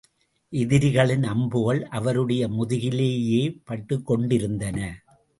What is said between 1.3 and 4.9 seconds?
அம்புகள் அவருடைய முதுகிலேயே பட்டுக் கொண்டிருந்தன.